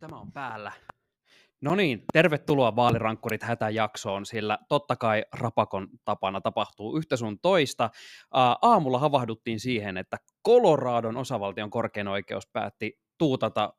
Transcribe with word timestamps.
tämä 0.00 0.20
on 0.20 0.32
päällä. 0.32 0.72
No 1.60 1.74
niin, 1.74 2.04
tervetuloa 2.12 2.76
vaalirankkurit 2.76 3.42
hätäjaksoon, 3.42 4.26
sillä 4.26 4.58
totta 4.68 4.96
kai 4.96 5.24
Rapakon 5.32 5.88
tapana 6.04 6.40
tapahtuu 6.40 6.96
yhtä 6.96 7.16
sun 7.16 7.38
toista. 7.40 7.90
Aamulla 8.62 8.98
havahduttiin 8.98 9.60
siihen, 9.60 9.96
että 9.96 10.16
Coloradon 10.46 11.16
osavaltion 11.16 11.70
korkein 11.70 12.08
oikeus 12.08 12.46
päätti 12.52 12.98
tuutata 13.18 13.72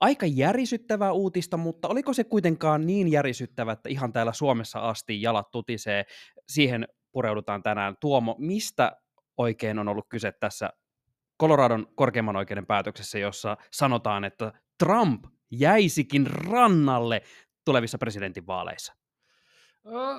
aika 0.00 0.26
järisyttävää 0.26 1.12
uutista, 1.12 1.56
mutta 1.56 1.88
oliko 1.88 2.12
se 2.12 2.24
kuitenkaan 2.24 2.86
niin 2.86 3.12
järisyttävä, 3.12 3.72
että 3.72 3.88
ihan 3.88 4.12
täällä 4.12 4.32
Suomessa 4.32 4.80
asti 4.80 5.22
jalat 5.22 5.50
tutisee. 5.50 6.04
Siihen 6.48 6.88
pureudutaan 7.12 7.62
tänään. 7.62 7.96
Tuomo, 8.00 8.36
mistä 8.38 8.92
oikein 9.36 9.78
on 9.78 9.88
ollut 9.88 10.06
kyse 10.08 10.32
tässä 10.32 10.70
Coloradon 11.40 11.86
korkeimman 11.94 12.36
oikeuden 12.36 12.66
päätöksessä, 12.66 13.18
jossa 13.18 13.56
sanotaan, 13.72 14.24
että 14.24 14.52
Trump 14.78 15.24
jäisikin 15.50 16.26
rannalle 16.26 17.22
tulevissa 17.64 17.98
presidentinvaaleissa? 17.98 18.94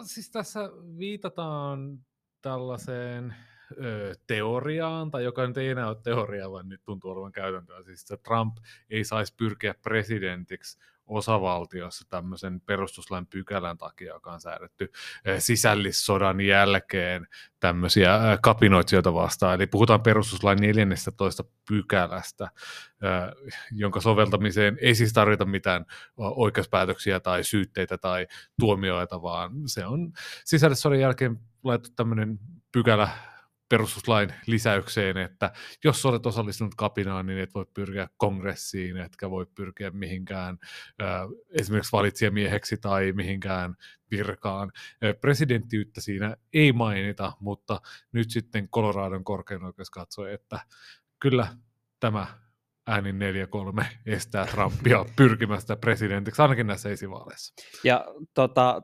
Siis 0.03 0.31
tässä 0.31 0.69
viitataan 0.97 1.99
tällaiseen 2.41 3.35
ö, 3.83 4.15
teoriaan, 4.27 5.11
tai 5.11 5.23
joka 5.23 5.47
nyt 5.47 5.57
ei 5.57 5.69
enää 5.69 5.87
ole 5.87 5.97
teoria, 6.03 6.51
vaan 6.51 6.69
nyt 6.69 6.81
tuntuu 6.83 7.11
olevan 7.11 7.31
käytäntöä, 7.31 7.83
siis 7.83 8.01
että 8.01 8.17
Trump 8.17 8.57
ei 8.89 9.03
saisi 9.03 9.33
pyrkiä 9.37 9.73
presidentiksi 9.73 10.79
osavaltiossa 11.09 12.05
tämmöisen 12.09 12.61
perustuslain 12.61 13.27
pykälän 13.27 13.77
takia, 13.77 14.13
joka 14.13 14.31
on 14.31 14.41
säädetty 14.41 14.91
sisällissodan 15.39 16.41
jälkeen 16.41 17.27
tämmöisiä 17.59 18.19
kapinoitsijoita 18.41 19.13
vastaan. 19.13 19.55
Eli 19.55 19.67
puhutaan 19.67 20.01
perustuslain 20.01 20.61
14 20.61 21.43
pykälästä, 21.67 22.47
jonka 23.71 24.01
soveltamiseen 24.01 24.77
ei 24.81 24.95
siis 24.95 25.13
tarvita 25.13 25.45
mitään 25.45 25.85
oikeuspäätöksiä 26.17 27.19
tai 27.19 27.43
syytteitä 27.43 27.97
tai 27.97 28.27
tuomioita, 28.59 29.21
vaan 29.21 29.51
se 29.65 29.85
on 29.85 30.11
sisällissodan 30.45 30.99
jälkeen 30.99 31.39
laitettu 31.63 31.95
tämmöinen 31.95 32.39
pykälä 32.71 33.09
perustuslain 33.69 34.33
lisäykseen, 34.45 35.17
että 35.17 35.51
jos 35.83 36.05
olet 36.05 36.25
osallistunut 36.25 36.75
kapinaan, 36.75 37.25
niin 37.25 37.39
et 37.39 37.53
voi 37.53 37.65
pyrkiä 37.73 38.07
kongressiin, 38.17 38.97
etkä 38.97 39.29
voi 39.29 39.45
pyrkiä 39.55 39.91
mihinkään 39.91 40.57
esimerkiksi 41.49 41.91
valitsijamieheksi 41.91 42.77
tai 42.77 43.11
mihinkään 43.11 43.75
virkaan. 44.11 44.71
Presidenttiyttä 45.21 46.01
siinä 46.01 46.35
ei 46.53 46.73
mainita, 46.73 47.33
mutta 47.39 47.81
nyt 48.11 48.31
sitten 48.31 48.69
Coloradon 48.69 49.23
korkein 49.23 49.63
oikeus 49.63 49.89
katsoi, 49.89 50.33
että 50.33 50.59
kyllä 51.19 51.47
tämä 51.99 52.27
äänin 52.89 53.19
4-3 53.81 53.85
estää 54.05 54.45
Trumpia 54.45 55.05
pyrkimästä 55.15 55.75
presidentiksi, 55.75 56.41
ainakin 56.41 56.67
näissä 56.67 56.89
esivaaleissa. 56.89 57.53
Ja 57.83 58.05
tota, 58.33 58.81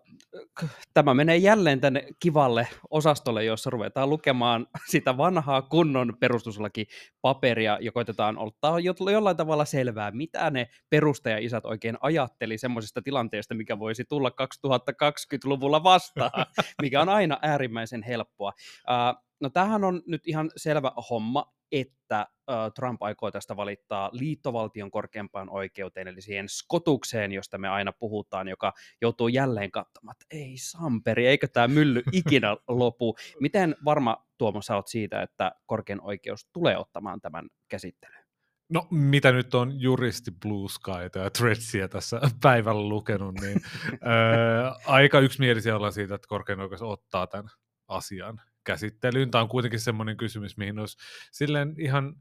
tämä 0.93 1.13
menee 1.13 1.37
jälleen 1.37 1.81
tänne 1.81 2.07
kivalle 2.19 2.67
osastolle, 2.89 3.43
jossa 3.43 3.69
ruvetaan 3.69 4.09
lukemaan 4.09 4.67
sitä 4.89 5.17
vanhaa 5.17 5.61
kunnon 5.61 6.13
perustuslakipaperia 6.19 7.77
ja 7.81 7.91
koitetaan 7.91 8.37
ottaa 8.37 8.79
jollain 8.79 9.37
tavalla 9.37 9.65
selvää, 9.65 10.11
mitä 10.11 10.49
ne 10.49 10.67
perustajaisät 10.89 11.65
oikein 11.65 11.97
ajatteli 12.01 12.57
semmoisesta 12.57 13.01
tilanteesta, 13.01 13.55
mikä 13.55 13.79
voisi 13.79 14.03
tulla 14.09 14.29
2020-luvulla 14.29 15.83
vastaan, 15.83 16.45
mikä 16.81 17.01
on 17.01 17.09
aina 17.09 17.39
äärimmäisen 17.41 18.03
helppoa. 18.03 18.53
Uh, 18.89 19.25
no 19.39 19.49
tämähän 19.49 19.83
on 19.83 20.01
nyt 20.07 20.27
ihan 20.27 20.51
selvä 20.57 20.91
homma, 21.09 21.53
että 21.71 22.27
Trump 22.75 23.03
aikoo 23.03 23.31
tästä 23.31 23.55
valittaa 23.55 24.09
liittovaltion 24.13 24.91
korkeampaan 24.91 25.49
oikeuteen, 25.49 26.07
eli 26.07 26.21
siihen 26.21 26.49
skotukseen, 26.49 27.31
josta 27.31 27.57
me 27.57 27.69
aina 27.69 27.91
puhutaan, 27.91 28.47
joka 28.47 28.73
joutuu 29.01 29.27
jälleen 29.27 29.71
katsomaan, 29.71 30.15
että 30.15 30.25
ei 30.37 30.57
Samperi, 30.57 31.27
eikö 31.27 31.47
tämä 31.47 31.67
mylly 31.67 32.03
ikinä 32.11 32.57
lopu. 32.67 33.15
Miten 33.39 33.75
varma 33.85 34.25
Tuomo 34.37 34.61
sä 34.61 34.75
oot 34.75 34.87
siitä, 34.87 35.21
että 35.21 35.51
korkein 35.65 36.01
oikeus 36.01 36.49
tulee 36.53 36.77
ottamaan 36.77 37.21
tämän 37.21 37.47
käsittelyyn? 37.67 38.25
No, 38.69 38.87
mitä 38.91 39.31
nyt 39.31 39.55
on 39.55 39.81
juristi 39.81 40.31
Blue 40.31 40.69
Skyta 40.69 41.19
ja 41.19 41.29
Threadsia 41.29 41.87
tässä 41.87 42.21
päivällä 42.41 42.89
lukenut, 42.89 43.35
niin 43.41 43.61
ää, 44.01 44.75
aika 44.85 45.19
yksimielisiä 45.19 45.75
ollaan 45.75 45.93
siitä, 45.93 46.15
että 46.15 46.27
korkein 46.27 46.59
oikeus 46.59 46.81
ottaa 46.81 47.27
tämän 47.27 47.49
asian 47.87 48.41
käsittelyyn. 48.65 49.31
Tämä 49.31 49.41
on 49.41 49.49
kuitenkin 49.49 49.79
semmoinen 49.79 50.17
kysymys, 50.17 50.57
mihin 50.57 50.79
olisi 50.79 50.97
silleen 51.31 51.75
ihan 51.77 52.15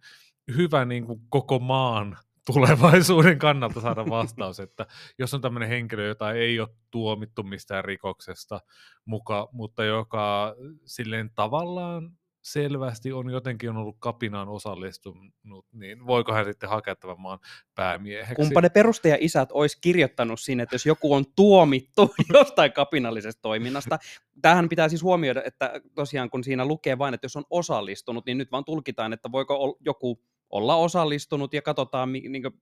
hyvä 0.57 0.85
niin 0.85 1.07
kuin 1.07 1.21
koko 1.29 1.59
maan 1.59 2.17
tulevaisuuden 2.53 3.39
kannalta 3.39 3.81
saada 3.81 4.05
vastaus, 4.09 4.61
että 4.61 4.87
jos 5.19 5.35
on 5.35 5.41
tämmöinen 5.41 5.69
henkilö, 5.69 6.09
jota 6.09 6.33
ei 6.33 6.61
ole 6.61 6.69
tuomittu 6.91 7.43
mistään 7.43 7.85
rikoksesta 7.85 8.61
muka, 9.05 9.49
mutta 9.53 9.85
joka 9.85 10.55
silleen 10.85 11.31
tavallaan 11.35 12.11
selvästi 12.45 13.13
on 13.13 13.31
jotenkin 13.31 13.71
on 13.71 13.77
ollut 13.77 13.97
kapinaan 13.99 14.49
osallistunut, 14.49 15.35
niin 15.73 16.07
voiko 16.07 16.33
hän 16.33 16.45
sitten 16.45 16.69
hakea 16.69 16.97
tämän 16.97 17.21
maan 17.21 17.39
päämieheksi? 17.75 18.35
Kumpa 18.35 18.61
ne 18.61 18.69
perustaja-isät 18.69 19.49
olisi 19.53 19.79
kirjoittanut 19.81 20.41
sinne, 20.41 20.63
että 20.63 20.75
jos 20.75 20.87
joku 20.87 21.15
on 21.15 21.25
tuomittu 21.37 22.15
jostain 22.35 22.73
kapinallisesta 22.73 23.43
toiminnasta, 23.43 23.99
tähän 24.43 24.69
pitää 24.69 24.89
siis 24.89 25.03
huomioida, 25.03 25.43
että 25.45 25.81
tosiaan 25.95 26.31
kun 26.31 26.45
siinä 26.45 26.65
lukee 26.65 26.99
vain, 26.99 27.15
että 27.15 27.25
jos 27.25 27.37
on 27.37 27.45
osallistunut, 27.51 28.27
niin 28.27 28.39
nyt 28.39 28.53
vaan 28.53 28.65
tulkitaan, 28.65 29.13
että 29.13 29.33
voiko 29.33 29.79
joku 29.81 30.21
olla 30.51 30.77
osallistunut 30.77 31.55
ja 31.55 31.63
katsotaan, 31.63 32.13
niin 32.13 32.43
kuin, 32.43 32.55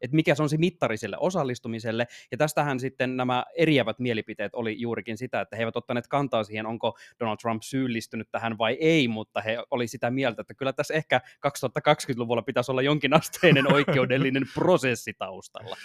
että 0.00 0.14
mikä 0.14 0.34
se 0.34 0.42
on 0.42 0.48
se 0.48 0.56
mittari 0.56 0.96
sille 0.96 1.16
osallistumiselle. 1.20 2.06
Ja 2.30 2.38
tästähän 2.38 2.80
sitten 2.80 3.16
nämä 3.16 3.44
eriävät 3.56 3.98
mielipiteet 3.98 4.54
oli 4.54 4.80
juurikin 4.80 5.18
sitä, 5.18 5.40
että 5.40 5.56
he 5.56 5.62
eivät 5.62 5.76
ottaneet 5.76 6.08
kantaa 6.08 6.44
siihen, 6.44 6.66
onko 6.66 6.98
Donald 7.20 7.36
Trump 7.36 7.62
syyllistynyt 7.62 8.28
tähän 8.30 8.58
vai 8.58 8.76
ei, 8.80 9.08
mutta 9.08 9.40
he 9.40 9.58
oli 9.70 9.88
sitä 9.88 10.10
mieltä, 10.10 10.40
että 10.40 10.54
kyllä 10.54 10.72
tässä 10.72 10.94
ehkä 10.94 11.20
2020-luvulla 11.46 12.42
pitäisi 12.42 12.70
olla 12.70 12.82
jonkinasteinen 12.82 13.72
oikeudellinen 13.74 14.44
prosessi 14.54 15.14
taustalla. 15.14 15.76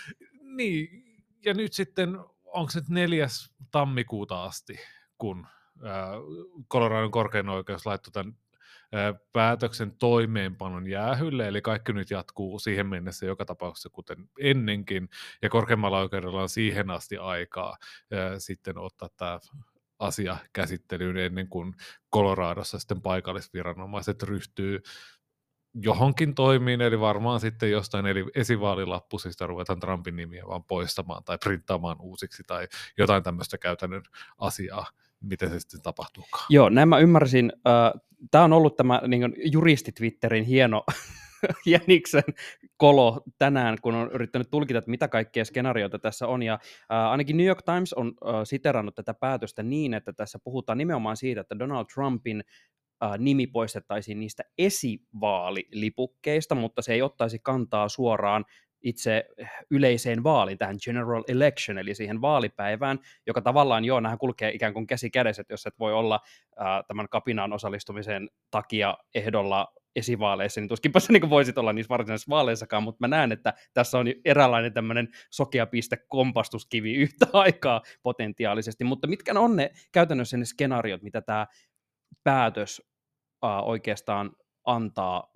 Niin, 0.42 0.88
ja 1.46 1.54
nyt 1.54 1.74
sitten, 1.74 2.18
onko 2.46 2.72
se 2.72 2.82
neljäs 2.90 3.54
tammikuuta 3.72 4.44
asti, 4.44 4.80
kun 5.18 5.48
Coloradon 6.70 7.12
korkein 7.12 7.50
oikeus 7.50 7.86
laittoi 7.86 8.12
tämän 8.12 8.34
päätöksen 9.34 9.92
toimeenpanon 9.92 10.88
jäähylle, 10.88 11.48
eli 11.48 11.62
kaikki 11.62 11.94
nyt 11.94 12.12
jatkuu 12.12 12.60
siihen 12.60 12.88
mennessä 12.88 13.26
joka 13.26 13.46
tapauksessa 13.46 13.90
kuten 13.90 14.30
ennenkin, 14.40 15.10
ja 15.42 15.50
korkeammalla 15.50 16.00
oikeudella 16.00 16.42
on 16.42 16.50
siihen 16.50 16.90
asti 16.90 17.18
aikaa 17.18 17.78
sitten 18.38 18.78
ottaa 18.78 19.10
tämä 19.18 19.40
asia 20.00 20.38
käsittelyyn 20.54 21.18
ennen 21.18 21.48
kuin 21.48 21.76
Coloradossa 22.14 22.80
sitten 22.80 23.02
paikallisviranomaiset 23.02 24.24
ryhtyy 24.24 24.82
johonkin 25.76 26.36
toimiin, 26.36 26.82
eli 26.82 27.00
varmaan 27.00 27.40
sitten 27.40 27.72
jostain 27.72 28.06
eli 28.06 28.26
esivaalilappusista 28.36 29.48
ruvetaan 29.48 29.80
Trumpin 29.80 30.16
nimiä 30.16 30.44
vaan 30.48 30.64
poistamaan 30.64 31.24
tai 31.24 31.38
printtaamaan 31.44 31.98
uusiksi 32.00 32.44
tai 32.48 32.68
jotain 32.98 33.24
tämmöistä 33.24 33.58
käytännön 33.58 34.04
asiaa, 34.38 34.88
miten 35.24 35.50
se 35.50 35.60
sitten 35.60 35.82
tapahtuukaan. 35.82 36.46
Joo, 36.50 36.70
näin 36.70 36.90
mä 36.90 37.00
ymmärsin. 37.00 37.52
Äh, 37.68 38.02
Tämä 38.32 38.44
on 38.44 38.54
ollut 38.54 38.76
tämä 38.76 39.02
niin 39.08 39.36
juristi 39.52 39.92
Twitterin 39.92 40.44
hieno 40.44 40.84
Jäniksen 41.66 42.24
kolo 42.78 43.24
tänään, 43.38 43.78
kun 43.82 43.96
on 43.96 44.12
yrittänyt 44.12 44.50
tulkita, 44.50 44.80
että 44.80 44.92
mitä 44.92 45.08
kaikkea 45.08 45.46
skenaarioita 45.46 46.00
tässä 46.00 46.28
on. 46.28 46.44
Ja 46.44 46.54
äh, 46.54 47.12
ainakin 47.12 47.38
New 47.38 47.46
York 47.46 47.62
Times 47.62 47.94
on 47.94 48.08
äh, 48.08 48.34
siterannut 48.44 48.96
tätä 48.96 49.14
päätöstä 49.14 49.64
niin, 49.64 49.94
että 49.94 50.14
tässä 50.14 50.40
puhutaan 50.44 50.78
nimenomaan 50.78 51.18
siitä, 51.18 51.42
että 51.42 51.60
Donald 51.60 51.86
Trumpin 51.94 52.44
nimi 53.18 53.48
poistettaisiin 53.48 54.20
niistä 54.20 54.44
esivaalilipukkeista, 54.58 56.56
mutta 56.56 56.82
se 56.82 56.94
ei 56.94 57.02
ottaisi 57.02 57.40
kantaa 57.40 57.90
suoraan 57.90 58.46
itse 58.84 59.26
yleiseen 59.72 60.24
vaaliin, 60.24 60.58
tähän 60.58 60.78
general 60.86 61.24
election, 61.28 61.78
eli 61.78 61.96
siihen 61.96 62.22
vaalipäivään, 62.22 63.00
joka 63.28 63.42
tavallaan 63.42 63.86
joo, 63.86 64.00
nähän 64.00 64.18
kulkee 64.18 64.52
ikään 64.52 64.74
kuin 64.74 64.88
käsi 64.88 65.10
kädessä, 65.10 65.42
että 65.42 65.54
jos 65.54 65.66
et 65.66 65.80
voi 65.80 65.94
olla 65.94 66.20
ää, 66.58 66.84
tämän 66.88 67.10
kapinaan 67.10 67.54
osallistumisen 67.54 68.30
takia 68.52 68.98
ehdolla 69.16 69.74
esivaaleissa, 69.96 70.62
niin 70.62 70.70
tuskinpä 70.70 71.00
sä 71.00 71.14
niin 71.14 71.30
voisit 71.30 71.58
olla 71.58 71.74
niissä 71.74 71.90
varsinaisissa 71.90 72.30
vaaleissakaan, 72.30 72.84
mutta 72.84 72.98
mä 73.00 73.08
näen, 73.08 73.32
että 73.32 73.54
tässä 73.74 73.98
on 73.98 74.06
eräänlainen 74.26 74.74
tämmöinen 74.74 75.08
sokea 75.32 75.66
piste 75.66 75.98
kompastuskivi 76.08 76.94
yhtä 77.04 77.26
aikaa 77.34 77.82
potentiaalisesti, 78.04 78.84
mutta 78.84 79.08
mitkä 79.08 79.40
on 79.40 79.56
ne 79.56 79.72
käytännössä 79.92 80.38
ne 80.38 80.46
skenaariot, 80.46 81.04
mitä 81.04 81.22
tämä 81.22 81.48
päätös 82.24 82.82
uh, 83.46 83.70
oikeastaan 83.70 84.32
antaa, 84.66 85.32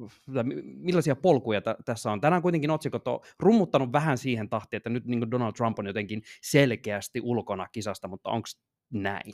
millaisia 0.63 1.15
polkuja 1.15 1.61
t- 1.61 1.85
tässä 1.85 2.11
on. 2.11 2.21
Tänään 2.21 2.41
kuitenkin 2.41 2.71
otsikot 2.71 3.07
on 3.07 3.19
rummuttanut 3.39 3.91
vähän 3.91 4.17
siihen 4.17 4.49
tahtiin, 4.49 4.77
että 4.77 4.89
nyt 4.89 5.05
niin 5.05 5.31
Donald 5.31 5.53
Trump 5.53 5.79
on 5.79 5.87
jotenkin 5.87 6.21
selkeästi 6.41 7.21
ulkona 7.23 7.67
kisasta, 7.67 8.07
mutta 8.07 8.29
onko 8.29 8.47
näin? 8.93 9.33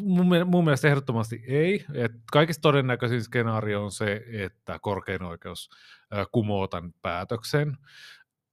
Mun, 0.00 0.26
mun 0.46 0.64
mielestä 0.64 0.88
ehdottomasti 0.88 1.44
ei. 1.46 1.84
Et 1.94 2.12
kaikista 2.32 2.60
todennäköisin 2.60 3.22
skenaario 3.22 3.84
on 3.84 3.92
se, 3.92 4.24
että 4.32 4.78
korkein 4.82 5.22
oikeus 5.22 5.70
kumoo 6.32 6.68
tämän 6.68 6.90
päätöksen. 7.02 7.76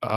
Uh, 0.06 0.12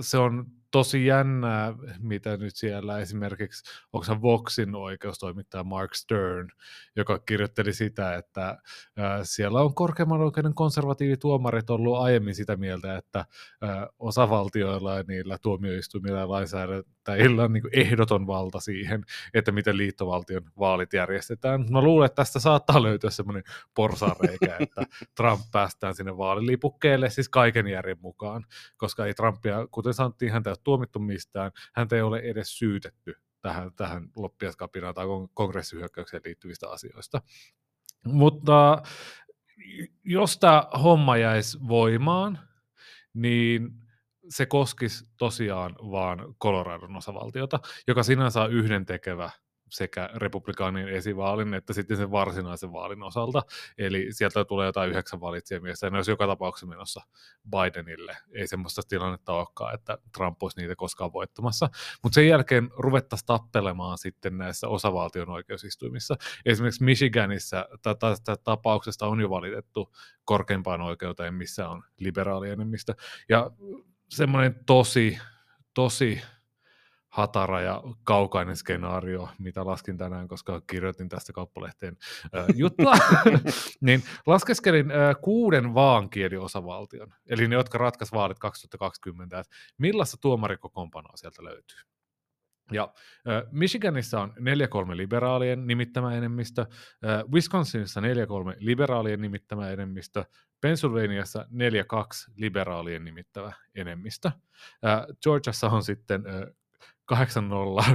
se 0.00 0.18
on 0.18 0.46
tosi 0.70 1.06
jännää, 1.06 1.74
mitä 1.98 2.36
nyt 2.36 2.56
siellä 2.56 2.98
esimerkiksi, 2.98 3.64
onko 3.92 4.22
Voxin 4.22 4.74
oikeustoimittaja 4.74 5.64
Mark 5.64 5.94
Stern, 5.94 6.48
joka 6.96 7.18
kirjoitteli 7.18 7.72
sitä, 7.72 8.14
että 8.14 8.48
äh, 8.48 9.20
siellä 9.22 9.60
on 9.60 9.74
korkeimman 9.74 10.20
oikeuden 10.20 10.54
konservatiivituomarit 10.54 11.70
ollut 11.70 11.98
aiemmin 11.98 12.34
sitä 12.34 12.56
mieltä, 12.56 12.96
että 12.96 13.18
äh, 13.18 13.26
osavaltioilla 13.98 14.96
ja 14.96 15.04
niillä 15.08 15.38
tuomioistuimilla 15.38 16.18
ja 16.18 16.28
lainsäädäntäjillä 17.08 17.44
on 17.44 17.52
niin 17.52 17.62
ehdoton 17.72 18.26
valta 18.26 18.60
siihen, 18.60 19.04
että 19.34 19.52
miten 19.52 19.76
liittovaltion 19.76 20.42
vaalit 20.58 20.92
järjestetään. 20.92 21.66
Mä 21.70 21.82
luulen, 21.82 22.06
että 22.06 22.16
tästä 22.16 22.40
saattaa 22.40 22.82
löytyä 22.82 23.10
semmoinen 23.10 23.44
porsareikä, 23.74 24.56
että 24.60 24.82
Trump 25.16 25.40
päästään 25.52 25.94
sinne 25.94 26.16
vaalilipukkeelle, 26.16 27.10
siis 27.10 27.28
kaiken 27.28 27.66
järjen 27.66 28.00
mukaan, 28.00 28.44
koska 28.76 29.06
ei 29.06 29.14
Trumpia, 29.14 29.66
kuten 29.70 29.94
sanottiin, 29.94 30.32
häntä 30.32 30.54
tuomittu 30.64 30.98
mistään, 30.98 31.52
häntä 31.74 31.96
ei 31.96 32.02
ole 32.02 32.18
edes 32.18 32.58
syytetty 32.58 33.14
tähän, 33.40 33.70
tähän 33.76 34.08
loppiaskapinaan 34.16 34.94
tai 34.94 35.06
kongressihyökkäykseen 35.34 36.22
liittyvistä 36.24 36.70
asioista. 36.70 37.22
Mutta 38.04 38.82
jos 40.04 40.38
tämä 40.38 40.64
homma 40.82 41.16
jäisi 41.16 41.58
voimaan, 41.68 42.38
niin 43.14 43.89
se 44.28 44.46
koskisi 44.46 45.04
tosiaan 45.16 45.76
vaan 45.80 46.34
Coloradon 46.42 46.96
osavaltiota, 46.96 47.60
joka 47.88 48.02
sinänsä 48.02 48.42
on 48.42 48.52
yhdentekevä 48.52 49.30
sekä 49.70 50.10
republikaanien 50.14 50.88
esivaalin 50.88 51.54
että 51.54 51.72
sitten 51.72 51.96
sen 51.96 52.10
varsinaisen 52.10 52.72
vaalin 52.72 53.02
osalta. 53.02 53.42
Eli 53.78 54.06
sieltä 54.10 54.44
tulee 54.44 54.66
jotain 54.66 54.90
yhdeksän 54.90 55.20
valitsijamiestä, 55.20 55.86
ja 55.86 55.90
ne 55.90 55.98
olisi 55.98 56.10
joka 56.10 56.26
tapauksessa 56.26 56.66
menossa 56.66 57.00
Bidenille. 57.50 58.16
Ei 58.32 58.46
semmoista 58.46 58.82
tilannetta 58.88 59.32
olekaan, 59.32 59.74
että 59.74 59.98
Trump 60.16 60.42
olisi 60.42 60.60
niitä 60.60 60.76
koskaan 60.76 61.12
voittamassa. 61.12 61.70
Mutta 62.02 62.14
sen 62.14 62.28
jälkeen 62.28 62.70
ruvettaisiin 62.76 63.26
tappelemaan 63.26 63.98
sitten 63.98 64.38
näissä 64.38 64.68
osavaltion 64.68 65.30
oikeusistuimissa. 65.30 66.16
Esimerkiksi 66.46 66.84
Michiganissa 66.84 67.68
tästä 67.98 68.36
tapauksesta 68.44 69.06
on 69.06 69.20
jo 69.20 69.30
valitettu 69.30 69.92
korkeimpaan 70.24 70.80
oikeuteen, 70.80 71.34
missä 71.34 71.68
on 71.68 71.82
liberaalienemmistö. 71.98 72.94
Ja 73.28 73.50
semmoinen 74.10 74.54
tosi, 74.66 75.18
tosi 75.74 76.22
hatara 77.08 77.60
ja 77.60 77.82
kaukainen 78.04 78.56
skenaario, 78.56 79.28
mitä 79.38 79.66
laskin 79.66 79.98
tänään, 79.98 80.28
koska 80.28 80.60
kirjoitin 80.60 81.08
tästä 81.08 81.32
kauppalehteen 81.32 81.96
äh, 82.36 82.44
juttua, 82.54 82.94
niin 83.80 84.02
laskeskelin 84.26 84.90
äh, 84.90 85.16
kuuden 85.22 85.74
vaankieliosavaltion, 85.74 87.14
eli 87.26 87.48
ne, 87.48 87.54
jotka 87.54 87.78
ratkaisivat 87.78 88.18
vaalit 88.18 88.38
2020, 88.38 89.38
että 89.38 89.56
millaista 89.78 90.16
tuomarikokoonpanoa 90.20 91.16
sieltä 91.16 91.44
löytyy. 91.44 91.78
Ja 92.70 92.92
äh, 93.28 93.42
Michiganissa 93.50 94.20
on 94.20 94.34
4-3 94.38 94.96
liberaalien 94.96 95.66
nimittämä 95.66 96.14
enemmistö, 96.14 96.60
äh, 96.60 97.24
Wisconsinissa 97.32 98.00
4-3 98.00 98.04
liberaalien 98.58 99.20
nimittämä 99.20 99.70
enemmistö, 99.70 100.24
Pennsylvaniassa 100.60 101.42
4-2 101.42 102.32
liberaalien 102.36 103.04
nimittävä 103.04 103.52
enemmistö. 103.74 104.28
Äh, 104.28 105.06
Georgiassa 105.22 105.66
on 105.68 105.82
sitten 105.82 106.24
äh, 106.26 106.54
8-0 107.14 107.16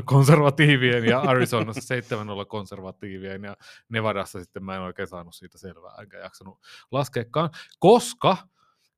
konservatiivien 0.05 1.05
ja 1.05 1.19
Arizonassa 1.19 1.95
7-0 2.43 2.45
konservatiivien 2.47 3.43
ja 3.43 3.57
Nevadassa 3.89 4.39
sitten 4.39 4.63
mä 4.63 4.75
en 4.75 4.81
oikein 4.81 5.07
saanut 5.07 5.35
siitä 5.35 5.57
selvää, 5.57 5.95
enkä 6.01 6.17
jaksanut 6.17 6.59
laskeekaan, 6.91 7.49
koska 7.79 8.37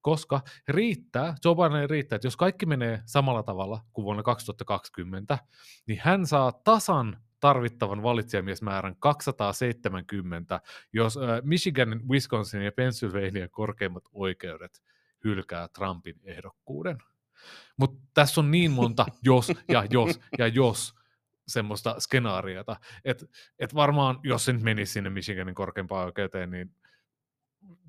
koska 0.08 0.42
riittää, 0.68 1.36
Joe 1.46 1.56
Biden 1.56 1.90
riittää, 1.90 2.16
että 2.16 2.28
jos 2.28 2.38
kaikki 2.38 2.66
menee 2.66 3.02
samalla 3.06 3.44
tavalla 3.44 3.82
kuin 3.94 4.04
vuonna 4.04 4.24
2020, 4.24 5.38
niin 5.88 6.00
hän 6.04 6.26
saa 6.26 6.52
tasan 6.52 7.18
tarvittavan 7.40 8.04
valitsijamiesmäärän 8.04 8.96
270, 9.00 10.62
jos 10.94 11.20
Michigan, 11.44 12.02
Wisconsin 12.10 12.62
ja 12.62 12.72
Pennsylvania 12.72 13.48
korkeimmat 13.50 14.04
oikeudet 14.14 14.84
hylkää 15.24 15.68
Trumpin 15.68 16.16
ehdokkuuden. 16.24 16.98
Mutta 17.78 18.02
tässä 18.14 18.42
on 18.42 18.52
niin 18.52 18.72
monta 18.72 19.06
jos 19.24 19.52
ja 19.70 19.86
jos 19.90 20.20
ja 20.38 20.48
jos 20.48 20.96
semmoista 21.48 21.96
skenaariota, 22.00 22.76
että 23.06 23.26
et 23.60 23.76
varmaan 23.76 24.20
jos 24.24 24.46
se 24.46 24.54
nyt 24.54 24.64
menisi 24.64 24.94
sinne 24.94 25.10
Michiganin 25.10 25.56
korkeimpaan 25.56 26.06
oikeuteen, 26.06 26.52
niin 26.52 26.76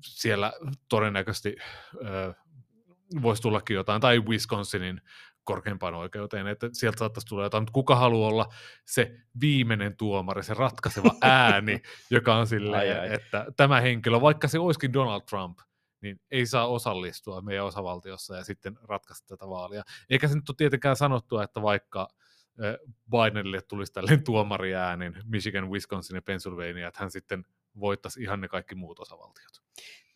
siellä 0.01 0.53
todennäköisesti 0.89 1.55
ö, 1.95 2.33
voisi 3.21 3.41
tullakin 3.41 3.75
jotain, 3.75 4.01
tai 4.01 4.19
Wisconsinin 4.19 5.01
korkeimpaan 5.43 5.95
oikeuteen, 5.95 6.47
että 6.47 6.69
sieltä 6.73 6.99
saattaisi 6.99 7.27
tulla 7.27 7.43
jotain, 7.43 7.61
mutta 7.61 7.73
kuka 7.73 7.95
haluaa 7.95 8.29
olla 8.29 8.53
se 8.85 9.15
viimeinen 9.41 9.97
tuomari, 9.97 10.43
se 10.43 10.53
ratkaiseva 10.53 11.11
ääni, 11.21 11.81
joka 12.11 12.35
on 12.35 12.47
silleen, 12.47 13.13
että 13.13 13.45
tämä 13.57 13.81
henkilö, 13.81 14.21
vaikka 14.21 14.47
se 14.47 14.59
olisikin 14.59 14.93
Donald 14.93 15.21
Trump, 15.21 15.59
niin 16.01 16.21
ei 16.31 16.45
saa 16.45 16.67
osallistua 16.67 17.41
meidän 17.41 17.65
osavaltiossa 17.65 18.35
ja 18.35 18.43
sitten 18.43 18.77
ratkaista 18.83 19.27
tätä 19.27 19.49
vaalia. 19.49 19.83
Eikä 20.09 20.27
se 20.27 20.35
nyt 20.35 20.49
ole 20.49 20.55
tietenkään 20.57 20.95
sanottua, 20.95 21.43
että 21.43 21.61
vaikka 21.61 22.07
Bidenille 23.11 23.61
tulisi 23.61 23.93
tällainen 23.93 24.23
tuomariäänin 24.23 25.15
Michigan, 25.25 25.69
Wisconsin 25.69 26.15
ja 26.15 26.21
Pennsylvania, 26.21 26.87
että 26.87 26.99
hän 26.99 27.11
sitten 27.11 27.45
voittaisi 27.79 28.21
ihan 28.21 28.41
ne 28.41 28.47
kaikki 28.47 28.75
muut 28.75 28.99
osavaltiot. 28.99 29.51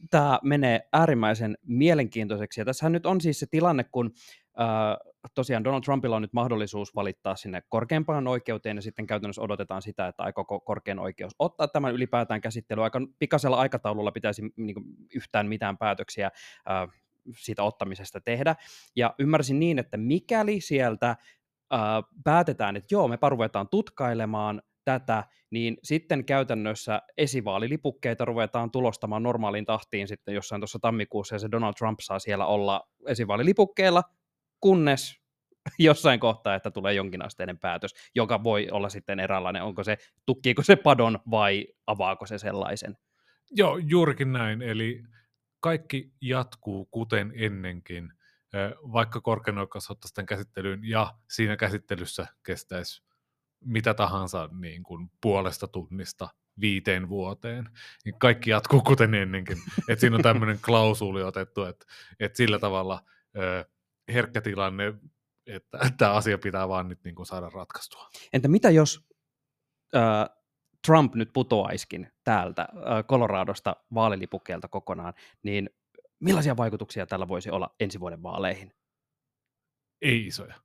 Tämä 0.10 0.40
menee 0.44 0.90
äärimmäisen 0.94 1.58
mielenkiintoiseksi. 1.66 2.62
Ja 2.62 2.66
tässähän 2.66 2.92
nyt 2.92 3.06
on 3.06 3.22
siis 3.22 3.40
se 3.40 3.46
tilanne, 3.52 3.84
kun 3.84 4.12
äh, 4.60 5.14
tosiaan 5.36 5.64
Donald 5.64 5.82
Trumpilla 5.82 6.16
on 6.16 6.22
nyt 6.22 6.34
mahdollisuus 6.34 6.96
valittaa 6.96 7.36
sinne 7.36 7.64
korkeimpaan 7.70 8.28
oikeuteen, 8.28 8.78
ja 8.78 8.82
sitten 8.82 9.08
käytännössä 9.08 9.42
odotetaan 9.42 9.82
sitä, 9.82 10.08
että 10.08 10.24
aiko 10.24 10.60
korkein 10.60 11.00
oikeus 11.00 11.36
ottaa 11.40 11.68
tämän 11.68 11.94
ylipäätään 11.94 12.42
käsittely. 12.42 12.84
Aika 12.84 13.02
pikaisella 13.20 13.58
aikataululla 13.58 14.12
pitäisi 14.12 14.42
niin 14.58 14.74
kuin, 14.74 14.86
yhtään 15.16 15.48
mitään 15.48 15.78
päätöksiä 15.78 16.26
äh, 16.26 16.90
siitä 17.38 17.64
ottamisesta 17.64 18.22
tehdä. 18.22 18.56
Ja 18.96 19.16
ymmärsin 19.20 19.60
niin, 19.60 19.80
että 19.80 19.98
mikäli 19.98 20.62
sieltä 20.62 21.10
äh, 21.10 21.20
päätetään, 22.24 22.76
että 22.76 22.96
joo, 22.96 23.08
me 23.08 23.18
ruvetaan 23.30 23.68
tutkailemaan 23.70 24.62
tätä, 24.86 25.24
niin 25.50 25.78
sitten 25.84 26.26
käytännössä 26.26 27.02
esivaalilipukkeita 27.18 28.26
ruvetaan 28.26 28.72
tulostamaan 28.72 29.24
normaaliin 29.24 29.66
tahtiin 29.66 30.08
sitten 30.08 30.36
jossain 30.36 30.62
tuossa 30.62 30.80
tammikuussa, 30.80 31.36
ja 31.36 31.40
se 31.40 31.52
Donald 31.52 31.74
Trump 31.74 32.00
saa 32.02 32.20
siellä 32.20 32.46
olla 32.46 32.90
esivaalilipukkeella, 33.08 34.04
kunnes 34.60 35.20
jossain 35.80 36.20
kohtaa, 36.20 36.56
että 36.56 36.72
tulee 36.72 36.94
jonkinasteinen 36.94 37.60
päätös, 37.60 37.94
joka 38.16 38.44
voi 38.44 38.68
olla 38.72 38.90
sitten 38.90 39.20
eräänlainen, 39.20 39.64
onko 39.64 39.84
se, 39.84 39.98
tukkiiko 40.26 40.64
se 40.64 40.76
padon 40.76 41.20
vai 41.32 41.68
avaako 41.88 42.26
se 42.26 42.38
sellaisen. 42.38 42.98
Joo, 43.52 43.78
juurikin 43.78 44.34
näin, 44.34 44.62
eli 44.62 45.04
kaikki 45.60 46.14
jatkuu 46.22 46.86
kuten 46.86 47.34
ennenkin, 47.36 48.14
vaikka 48.94 49.22
korkein 49.22 49.58
oikeus 49.58 49.92
ottaisi 49.92 50.14
tämän 50.14 50.26
käsittelyyn 50.26 50.80
ja 50.84 51.14
siinä 51.30 51.58
käsittelyssä 51.58 52.28
kestäisi 52.46 53.04
mitä 53.66 53.94
tahansa 53.94 54.50
niin 54.60 54.84
kuin 54.84 55.12
puolesta 55.22 55.68
tunnista 55.68 56.30
viiteen 56.62 57.10
vuoteen, 57.10 57.70
niin 58.06 58.20
kaikki 58.20 58.50
jatkuu 58.50 58.82
kuten 58.82 59.14
ennenkin. 59.14 59.58
Et 59.90 60.00
siinä 60.00 60.16
on 60.16 60.22
tämmöinen 60.22 60.60
klausuuli 60.66 61.24
otettu, 61.24 61.64
että 61.64 61.86
et 62.20 62.36
sillä 62.36 62.60
tavalla 62.60 63.04
herkkä 64.14 64.42
tilanne, 64.42 64.94
että 65.48 65.78
tämä 65.98 66.14
asia 66.14 66.38
pitää 66.38 66.68
vaan 66.68 66.90
nyt 66.90 67.04
niin 67.04 67.16
kuin 67.16 67.26
saada 67.26 67.50
ratkaistua. 67.50 68.10
Entä 68.34 68.48
mitä 68.48 68.70
jos 68.70 69.08
äh, 69.96 70.30
Trump 70.86 71.16
nyt 71.16 71.34
putoaiskin 71.34 72.12
täältä 72.24 72.62
äh, 72.62 73.04
Coloradosta 73.04 73.76
vaalilipukkeelta 73.94 74.68
kokonaan, 74.68 75.14
niin 75.44 75.70
millaisia 76.20 76.58
vaikutuksia 76.58 77.06
tällä 77.06 77.28
voisi 77.28 77.50
olla 77.50 77.76
ensi 77.80 78.00
vuoden 78.00 78.24
vaaleihin? 78.24 78.74
Ei 80.02 80.28
isoja. 80.28 80.56